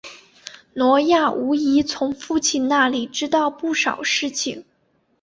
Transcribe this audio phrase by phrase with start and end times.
[0.73, 4.65] 挪亚无疑从父亲那里知道不少事情。